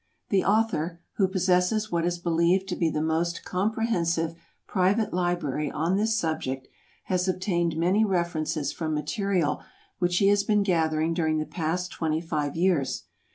The 0.29 0.43
author, 0.43 0.99
who 1.17 1.27
possesses 1.27 1.91
what 1.91 2.07
is 2.07 2.17
believed 2.17 2.67
to 2.69 2.75
be 2.75 2.89
the 2.89 3.03
most 3.03 3.45
comprehensive 3.45 4.33
private 4.65 5.13
library 5.13 5.69
on 5.69 5.95
this 5.95 6.17
subject, 6.17 6.67
has 7.03 7.27
obtained 7.27 7.77
many 7.77 8.03
references 8.03 8.71
from 8.71 8.95
material 8.95 9.61
which 9.99 10.17
he 10.17 10.29
has 10.29 10.43
been 10.43 10.63
gathering 10.63 11.13
during 11.13 11.37
the 11.37 11.45
past 11.45 11.91
twenty 11.91 12.19
five 12.19 12.55
years. 12.55 13.03